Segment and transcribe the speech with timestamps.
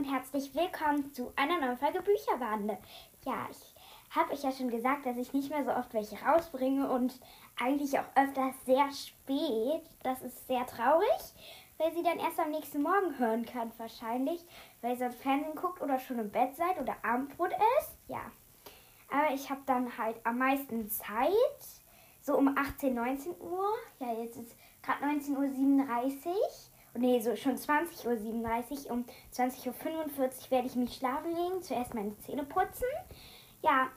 [0.00, 2.78] und herzlich willkommen zu einer neuen Folge Bücherbande.
[3.26, 3.74] Ja, ich
[4.16, 7.20] habe euch ja schon gesagt, dass ich nicht mehr so oft welche rausbringe und
[7.62, 9.82] eigentlich auch öfter sehr spät.
[10.02, 11.34] Das ist sehr traurig,
[11.76, 14.40] weil sie dann erst am nächsten Morgen hören kann wahrscheinlich,
[14.80, 17.98] weil ihr sonst Fernsehen guckt oder schon im Bett seid oder Abendbrot isst.
[18.08, 18.22] Ja,
[19.10, 21.28] aber ich habe dann halt am meisten Zeit,
[22.22, 23.68] so um 18, 19 Uhr.
[23.98, 26.34] Ja, jetzt ist gerade 19.37 Uhr
[26.94, 28.92] nee, so schon 20.37 Uhr.
[28.92, 29.04] Um
[29.34, 32.86] 20.45 Uhr werde ich mich schlafen legen, zuerst meine Zähne putzen.
[33.62, 33.88] Ja,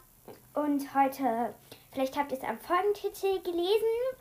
[0.54, 1.54] und heute,
[1.92, 4.18] vielleicht habt ihr es am Folgentitel gelesen,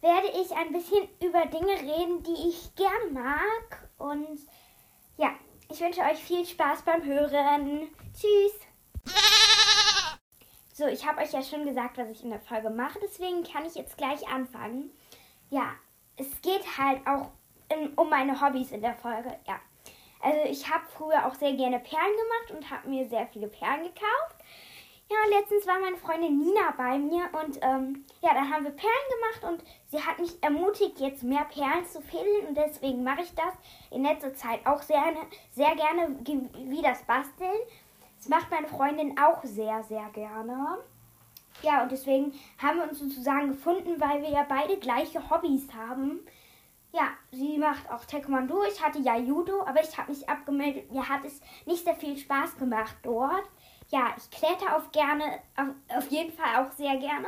[0.00, 3.88] werde ich ein bisschen über Dinge reden, die ich gern mag.
[3.98, 4.40] Und
[5.16, 5.34] ja,
[5.70, 7.88] ich wünsche euch viel Spaß beim Hören.
[8.12, 8.52] Tschüss!
[10.72, 13.64] So, ich habe euch ja schon gesagt, was ich in der Folge mache, deswegen kann
[13.64, 14.90] ich jetzt gleich anfangen.
[15.48, 15.72] Ja,
[16.16, 17.30] es geht halt auch
[17.96, 19.36] um meine Hobbys in der Folge.
[19.46, 19.60] Ja.
[20.20, 23.82] Also ich habe früher auch sehr gerne Perlen gemacht und habe mir sehr viele Perlen
[23.82, 24.36] gekauft.
[25.10, 29.40] Ja, letztens war meine Freundin Nina bei mir und ähm, ja, dann haben wir Perlen
[29.40, 33.34] gemacht und sie hat mich ermutigt, jetzt mehr Perlen zu fädeln und deswegen mache ich
[33.34, 33.52] das
[33.90, 35.02] in letzter Zeit auch sehr,
[35.52, 37.60] sehr gerne wie das Basteln.
[38.16, 40.78] Das macht meine Freundin auch sehr, sehr gerne.
[41.62, 46.20] Ja, und deswegen haben wir uns sozusagen gefunden, weil wir ja beide gleiche Hobbys haben.
[47.34, 48.62] Sie macht auch Taekwondo.
[48.64, 50.92] Ich hatte ja Judo, aber ich habe mich abgemeldet.
[50.92, 53.44] Mir hat es nicht sehr viel Spaß gemacht dort.
[53.88, 57.26] Ja, ich kletter auf gerne, auf, auf jeden Fall auch sehr gerne.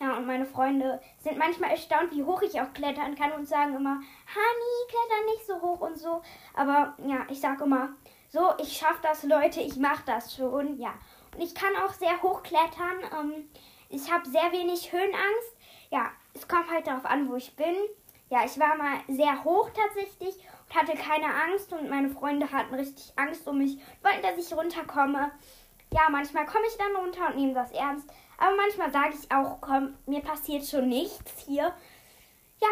[0.00, 3.74] Ja, und meine Freunde sind manchmal erstaunt, wie hoch ich auch klettern kann und sagen
[3.74, 6.22] immer, Hani, kletter nicht so hoch und so.
[6.54, 7.90] Aber ja, ich sage immer,
[8.28, 10.78] so, ich schaffe das, Leute, ich mache das schon.
[10.78, 10.94] Ja,
[11.34, 13.00] und ich kann auch sehr hoch klettern.
[13.18, 13.50] Ähm,
[13.88, 15.56] ich habe sehr wenig Höhenangst.
[15.90, 17.74] Ja, es kommt halt darauf an, wo ich bin
[18.30, 22.74] ja, ich war mal sehr hoch tatsächlich und hatte keine Angst und meine Freunde hatten
[22.74, 25.30] richtig Angst um mich, wollten, dass ich runterkomme.
[25.92, 29.60] Ja, manchmal komme ich dann runter und nehme das ernst, aber manchmal sage ich auch,
[29.60, 31.74] komm, mir passiert schon nichts hier.
[32.60, 32.68] Ja,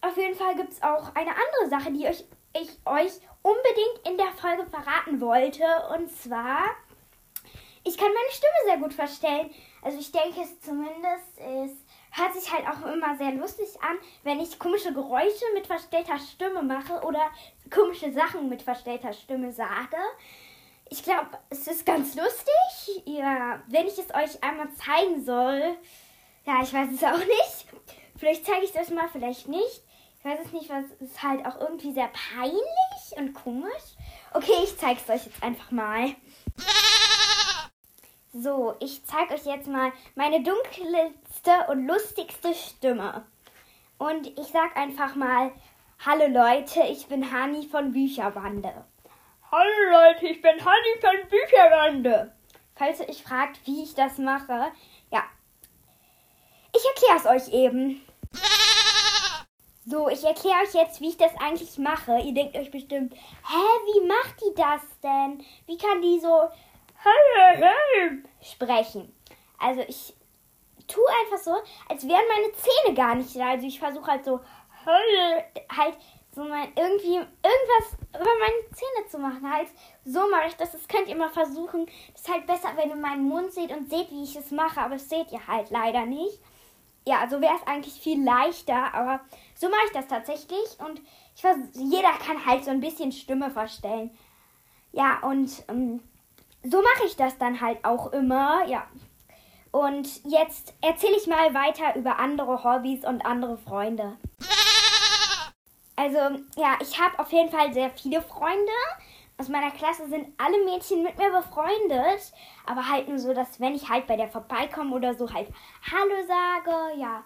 [0.00, 2.24] auf jeden Fall gibt es auch eine andere Sache, die euch,
[2.54, 5.64] ich euch unbedingt in der Folge verraten wollte.
[5.94, 6.62] Und zwar,
[7.84, 9.50] ich kann meine Stimme sehr gut verstellen.
[9.82, 11.81] Also ich denke es zumindest ist
[12.12, 16.62] hört sich halt auch immer sehr lustig an, wenn ich komische Geräusche mit verstellter Stimme
[16.62, 17.30] mache oder
[17.70, 19.96] komische Sachen mit verstellter Stimme sage.
[20.90, 23.02] Ich glaube, es ist ganz lustig.
[23.06, 25.76] Ja, wenn ich es euch einmal zeigen soll.
[26.44, 27.66] Ja, ich weiß es auch nicht.
[28.18, 29.82] Vielleicht zeige ich es euch mal, vielleicht nicht.
[30.18, 33.96] Ich weiß es nicht, was ist halt auch irgendwie sehr peinlich und komisch.
[34.34, 36.14] Okay, ich zeige es euch jetzt einfach mal.
[38.34, 43.26] So, ich zeige euch jetzt mal meine dunkelste und lustigste Stimme.
[43.98, 45.52] Und ich sag einfach mal,
[46.06, 48.86] hallo Leute, ich bin Hani von Bücherbande.
[49.50, 52.32] Hallo Leute, ich bin Hani von Bücherbande.
[52.74, 54.72] Falls ihr euch fragt, wie ich das mache,
[55.10, 55.24] ja.
[56.74, 58.00] Ich erkläre es euch eben.
[59.84, 62.18] So, ich erkläre euch jetzt, wie ich das eigentlich mache.
[62.20, 63.56] Ihr denkt euch bestimmt, hä,
[63.92, 65.44] wie macht die das denn?
[65.66, 66.48] Wie kann die so
[68.40, 69.14] sprechen.
[69.58, 70.14] Also ich
[70.88, 71.54] tue einfach so,
[71.88, 73.50] als wären meine Zähne gar nicht da.
[73.50, 74.40] Also ich versuche halt so
[74.84, 75.96] halt
[76.34, 79.50] so mein irgendwie irgendwas über meine Zähne zu machen.
[79.50, 79.68] Halt
[80.04, 80.72] so mache ich das.
[80.72, 81.86] Das könnt ihr mal versuchen.
[82.12, 84.80] Das ist halt besser, wenn ihr meinen Mund seht und seht, wie ich es mache.
[84.80, 86.38] Aber das seht ihr halt leider nicht.
[87.06, 88.94] Ja, also wäre es eigentlich viel leichter.
[88.94, 89.20] Aber
[89.54, 90.78] so mache ich das tatsächlich.
[90.78, 91.02] Und
[91.36, 94.16] ich weiß, jeder kann halt so ein bisschen Stimme verstellen.
[94.92, 96.00] Ja, und ähm,
[96.64, 98.86] so mache ich das dann halt auch immer, ja.
[99.70, 104.16] Und jetzt erzähle ich mal weiter über andere Hobbys und andere Freunde.
[105.96, 106.18] Also,
[106.56, 108.72] ja, ich habe auf jeden Fall sehr viele Freunde.
[109.38, 112.32] Aus meiner Klasse sind alle Mädchen mit mir befreundet.
[112.66, 115.48] Aber halt nur so, dass wenn ich halt bei der vorbeikomme oder so halt
[115.90, 117.24] Hallo sage, ja.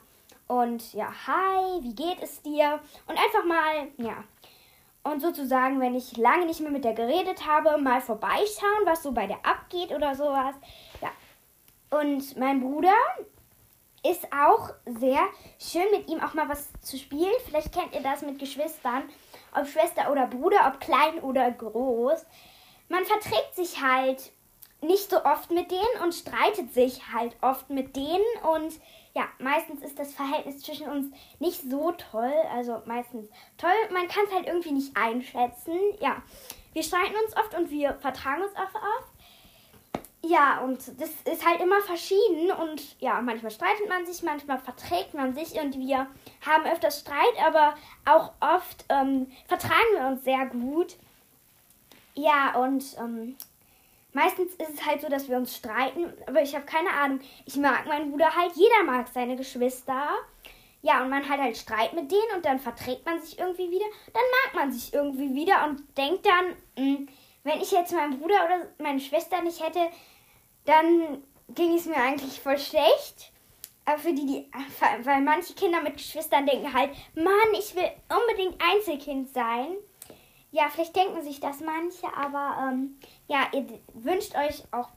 [0.49, 2.79] Und ja, hi, wie geht es dir?
[3.09, 4.23] Und einfach mal, ja,
[5.11, 9.13] und sozusagen, wenn ich lange nicht mehr mit der geredet habe, mal vorbeischauen, was so
[9.13, 10.55] bei der abgeht oder sowas.
[11.01, 11.11] Ja.
[11.99, 12.95] Und mein Bruder
[14.09, 15.21] ist auch sehr
[15.59, 17.33] schön, mit ihm auch mal was zu spielen.
[17.45, 19.05] Vielleicht kennt ihr das mit Geschwistern,
[19.55, 22.25] ob Schwester oder Bruder, ob klein oder groß.
[22.89, 24.33] Man verträgt sich halt
[24.81, 28.25] nicht so oft mit denen und streitet sich halt oft mit denen
[28.55, 28.79] und
[29.17, 32.35] ja, meistens ist das Verhältnis zwischen uns nicht so toll.
[32.53, 33.71] Also meistens toll.
[33.91, 35.73] Man kann es halt irgendwie nicht einschätzen.
[36.01, 36.23] Ja,
[36.75, 39.11] wir streiten uns oft und wir vertragen uns auch oft.
[40.23, 42.51] Ja, und das ist halt immer verschieden.
[42.51, 45.59] Und ja, manchmal streitet man sich, manchmal verträgt man sich.
[45.59, 46.09] Und wir
[46.45, 47.75] haben öfters Streit, aber
[48.05, 50.97] auch oft ähm, vertragen wir uns sehr gut.
[52.15, 53.37] Ja, und ähm,
[54.17, 57.21] meistens ist es halt so, dass wir uns streiten, aber ich habe keine Ahnung.
[57.45, 60.09] Ich mag meinen Bruder halt, jeder mag seine Geschwister.
[60.81, 63.85] Ja, und man hat halt Streit mit denen und dann verträgt man sich irgendwie wieder.
[64.15, 66.47] Dann mag man sich irgendwie wieder und denkt dann,
[66.83, 67.09] mh, hm,
[67.45, 69.87] wenn ich jetzt meinen Bruder oder meine Schwester nicht hätte,
[70.65, 73.33] dann ging es mir eigentlich voll schlecht.
[73.85, 74.51] Aber für die, die,
[75.05, 79.77] weil manche Kinder mit Geschwistern denken halt, Mann, ich will unbedingt Einzelkind sein.
[80.53, 82.99] Ja, vielleicht denken sich das manche, aber ähm,
[83.29, 84.89] ja, ihr wünscht euch auch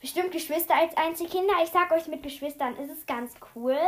[0.00, 1.54] bestimmt Geschwister als Einzelkinder.
[1.62, 3.78] Ich sag euch, mit Geschwistern ist es ganz cool.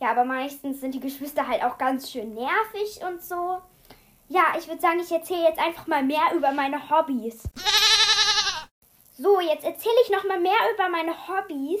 [0.00, 3.60] Ja, aber meistens sind die Geschwister halt auch ganz schön nervig und so.
[4.28, 7.42] Ja, ich würde sagen, ich erzähle jetzt einfach mal mehr über meine Hobbys.
[9.16, 11.80] So, jetzt erzähle ich noch mal mehr über meine Hobbys,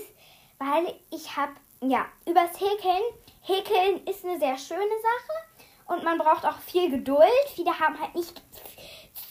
[0.58, 3.02] weil ich habe ja, übers Häkeln.
[3.42, 7.28] Häkeln ist eine sehr schöne Sache und man braucht auch viel Geduld.
[7.54, 8.42] Viele haben halt nicht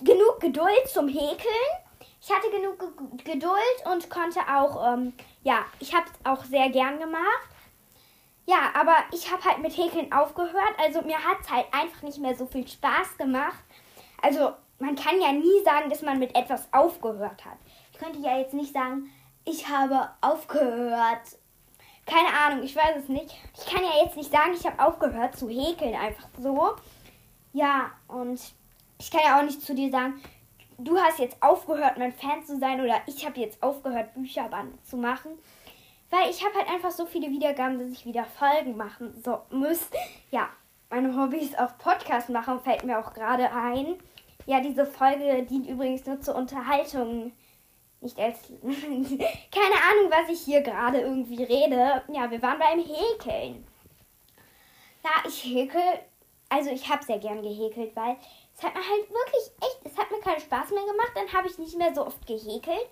[0.02, 1.87] genug Geduld zum Häkeln.
[2.28, 2.78] Ich hatte genug
[3.24, 5.14] Geduld und konnte auch, ähm,
[5.44, 7.48] ja, ich habe es auch sehr gern gemacht.
[8.46, 10.74] Ja, aber ich habe halt mit Häkeln aufgehört.
[10.78, 13.64] Also mir hat es halt einfach nicht mehr so viel Spaß gemacht.
[14.22, 17.58] Also man kann ja nie sagen, dass man mit etwas aufgehört hat.
[17.94, 19.10] Ich könnte ja jetzt nicht sagen,
[19.46, 21.38] ich habe aufgehört
[22.06, 23.36] keine Ahnung, ich weiß es nicht.
[23.58, 26.76] Ich kann ja jetzt nicht sagen, ich habe aufgehört zu häkeln, einfach so.
[27.52, 28.40] Ja, und
[28.98, 30.22] ich kann ja auch nicht zu dir sagen,
[30.78, 34.98] du hast jetzt aufgehört, mein Fan zu sein oder ich habe jetzt aufgehört, Bücherband zu
[34.98, 35.32] machen.
[36.10, 39.90] Weil ich habe halt einfach so viele Wiedergaben, dass ich wieder Folgen machen so muss.
[40.32, 40.50] Ja,
[40.90, 43.96] meine Hobbys auf Podcast machen fällt mir auch gerade ein.
[44.46, 47.34] Ja, diese Folge dient übrigens nur zur Unterhaltung
[48.00, 48.40] nicht als.
[48.62, 52.04] Keine Ahnung, was ich hier gerade irgendwie rede.
[52.08, 53.66] Ja, wir waren beim Häkeln.
[55.04, 55.82] Ja, ich häkel.
[56.50, 58.16] Also, ich habe sehr gern gehäkelt, weil
[58.58, 59.80] es hat mir halt wirklich echt.
[59.84, 61.12] Es hat mir keinen Spaß mehr gemacht.
[61.14, 62.88] Dann habe ich nicht mehr so oft gehäkelt.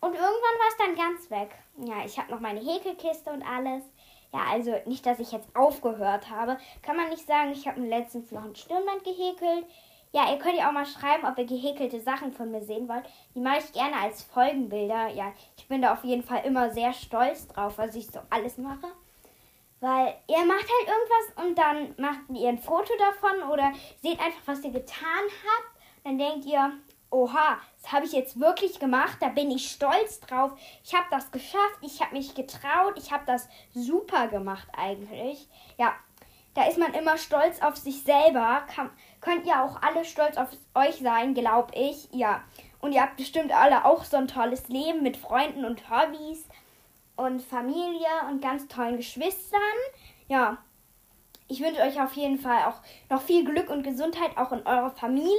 [0.00, 1.50] Und irgendwann war es dann ganz weg.
[1.78, 3.84] Ja, ich habe noch meine Häkelkiste und alles.
[4.32, 6.58] Ja, also nicht, dass ich jetzt aufgehört habe.
[6.82, 9.66] Kann man nicht sagen, ich habe mir letztens noch ein Stirnband gehäkelt.
[10.12, 13.04] Ja, ihr könnt ja auch mal schreiben, ob ihr gehäkelte Sachen von mir sehen wollt.
[13.34, 15.08] Die mache ich gerne als Folgenbilder.
[15.08, 18.58] Ja, ich bin da auf jeden Fall immer sehr stolz drauf, was ich so alles
[18.58, 18.88] mache.
[19.80, 24.40] Weil ihr macht halt irgendwas und dann macht ihr ein Foto davon oder seht einfach,
[24.46, 25.76] was ihr getan habt.
[26.04, 26.72] Dann denkt ihr,
[27.10, 30.52] oha, das habe ich jetzt wirklich gemacht, da bin ich stolz drauf.
[30.84, 35.48] Ich habe das geschafft, ich habe mich getraut, ich habe das super gemacht eigentlich.
[35.78, 35.94] Ja,
[36.54, 38.62] da ist man immer stolz auf sich selber.
[38.74, 38.90] Kann,
[39.20, 42.08] könnt ihr auch alle stolz auf euch sein, glaube ich.
[42.12, 42.42] Ja.
[42.80, 46.46] Und ihr habt bestimmt alle auch so ein tolles Leben mit Freunden und Hobbys
[47.16, 49.60] und Familie und ganz tollen Geschwistern.
[50.28, 50.58] Ja.
[51.48, 54.90] Ich wünsche euch auf jeden Fall auch noch viel Glück und Gesundheit auch in eurer
[54.90, 55.30] Familie.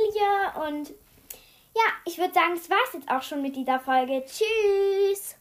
[0.66, 0.90] Und
[1.76, 4.24] ja, ich würde sagen, das war's jetzt auch schon mit dieser Folge.
[4.26, 5.36] Tschüss!